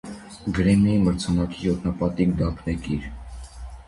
[0.59, 3.05] «Գրեմմի» մրցանակի յոթնապատիկ դափնեկիր։